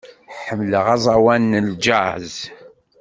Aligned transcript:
Ḥemmleɣ 0.45 0.85
aẓawan 0.95 1.51
n 1.65 1.67
jazz. 1.83 2.31